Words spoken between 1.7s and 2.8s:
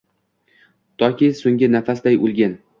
nafasday o‘lgin.